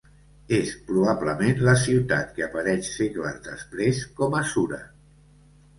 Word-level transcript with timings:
És 0.59 0.71
probablement 0.87 1.61
la 1.67 1.75
ciutat 1.83 2.33
que 2.39 2.47
apareix 2.49 2.91
segles 2.97 3.39
després 3.53 4.03
com 4.23 4.39
a 4.41 4.45
Sura. 4.55 4.83